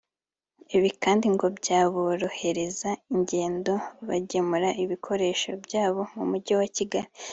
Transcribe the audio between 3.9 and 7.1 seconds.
bagemura ibikoresho byabo mu mujyi wa Kigali